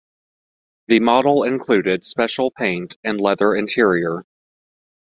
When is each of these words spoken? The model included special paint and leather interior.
The 0.87 0.99
model 0.99 1.43
included 1.43 2.03
special 2.03 2.49
paint 2.49 2.97
and 3.03 3.21
leather 3.21 3.53
interior. 3.55 4.25